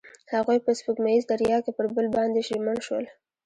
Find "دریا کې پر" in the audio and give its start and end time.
1.31-1.85